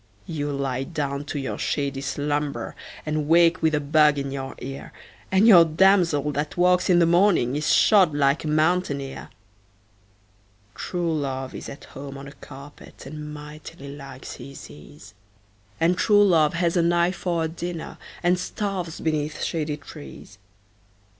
You 0.25 0.51
lie 0.51 0.81
down 0.81 1.25
to 1.25 1.37
your 1.37 1.59
shady 1.59 2.01
slumber 2.01 2.75
And 3.05 3.27
wake 3.27 3.61
with 3.61 3.75
a 3.75 3.79
bug 3.79 4.17
in 4.17 4.31
your 4.31 4.55
ear, 4.57 4.91
And 5.31 5.47
your 5.47 5.63
damsel 5.63 6.31
that 6.31 6.57
walks 6.57 6.89
in 6.89 6.97
the 6.97 7.05
morning 7.05 7.55
Is 7.55 7.71
shod 7.71 8.11
like 8.15 8.43
a 8.43 8.47
mountaineer. 8.47 9.29
True 10.73 11.13
love 11.13 11.53
is 11.53 11.69
at 11.69 11.83
home 11.83 12.17
on 12.17 12.27
a 12.27 12.31
carpet, 12.31 13.05
And 13.05 13.31
mightily 13.31 13.95
likes 13.95 14.37
his 14.37 14.71
ease 14.71 15.13
And 15.79 15.95
true 15.99 16.23
love 16.23 16.55
has 16.55 16.75
an 16.75 16.91
eye 16.91 17.11
for 17.11 17.43
a 17.43 17.47
dinner, 17.47 17.99
And 18.23 18.39
starves 18.39 18.99
beneath 18.99 19.43
shady 19.43 19.77
trees. 19.77 20.39